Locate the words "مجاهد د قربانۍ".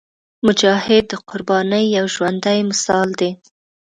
0.45-1.85